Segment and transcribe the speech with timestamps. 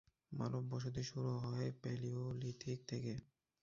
[0.31, 3.13] মানব বসতি শুরু হয় প্যালিওলিথিক থেকে।